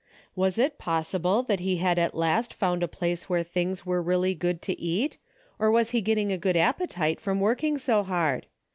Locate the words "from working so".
7.21-8.01